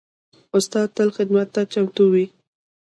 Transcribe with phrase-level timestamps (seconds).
[0.57, 2.25] استاد تل خدمت ته چمتو وي.